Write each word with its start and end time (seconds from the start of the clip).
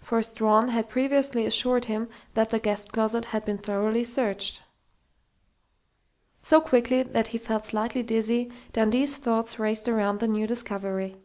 For 0.00 0.22
Strawn 0.22 0.68
had 0.68 0.88
previously 0.88 1.44
assured 1.44 1.84
him 1.84 2.08
that 2.32 2.48
the 2.48 2.58
guest 2.58 2.90
closet 2.90 3.26
had 3.26 3.44
been 3.44 3.58
thoroughly 3.58 4.02
searched. 4.02 4.62
So 6.40 6.62
quickly 6.62 7.02
that 7.02 7.26
he 7.28 7.36
felt 7.36 7.66
slightly 7.66 8.02
dizzy, 8.02 8.50
Dundee's 8.72 9.18
thoughts 9.18 9.58
raced 9.58 9.86
around 9.86 10.20
the 10.20 10.28
new 10.28 10.46
discovery. 10.46 11.16